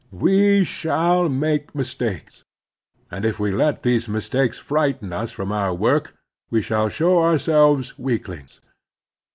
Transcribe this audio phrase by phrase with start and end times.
[0.17, 2.43] We shall make mistakes;
[3.11, 6.15] and if we let these mistakes frighten us from our work
[6.49, 8.59] we shall show ourselves weaklings.